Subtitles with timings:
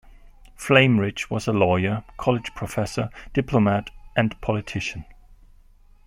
[0.57, 5.05] Flamerich was a lawyer, college professor, diplomat, and politician.